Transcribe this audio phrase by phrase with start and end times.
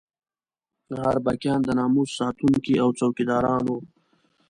[1.09, 3.77] اربکیان د ناموس ساتونکي او څوکیداران وو.